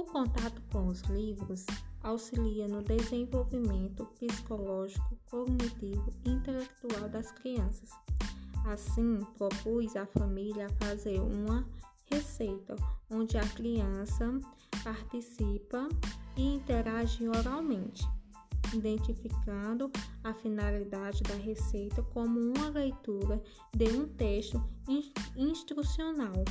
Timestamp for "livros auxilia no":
1.02-2.82